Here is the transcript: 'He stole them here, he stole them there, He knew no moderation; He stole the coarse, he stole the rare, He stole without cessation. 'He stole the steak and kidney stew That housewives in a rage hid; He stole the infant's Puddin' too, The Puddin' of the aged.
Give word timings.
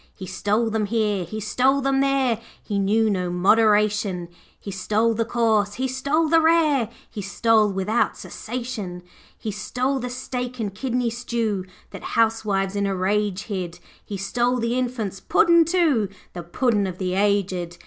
'He 0.15 0.25
stole 0.25 0.71
them 0.71 0.87
here, 0.87 1.23
he 1.23 1.39
stole 1.39 1.79
them 1.79 1.99
there, 2.01 2.41
He 2.63 2.79
knew 2.79 3.07
no 3.07 3.29
moderation; 3.29 4.29
He 4.59 4.71
stole 4.71 5.13
the 5.13 5.25
coarse, 5.25 5.75
he 5.75 5.87
stole 5.87 6.27
the 6.27 6.41
rare, 6.41 6.89
He 7.07 7.21
stole 7.21 7.71
without 7.71 8.17
cessation. 8.17 9.03
'He 9.37 9.51
stole 9.51 9.99
the 9.99 10.09
steak 10.09 10.59
and 10.59 10.73
kidney 10.73 11.11
stew 11.11 11.65
That 11.91 12.01
housewives 12.17 12.75
in 12.75 12.87
a 12.87 12.95
rage 12.95 13.43
hid; 13.43 13.77
He 14.03 14.17
stole 14.17 14.57
the 14.57 14.75
infant's 14.75 15.19
Puddin' 15.19 15.65
too, 15.65 16.09
The 16.33 16.41
Puddin' 16.41 16.87
of 16.87 16.97
the 16.97 17.13
aged. 17.13 17.77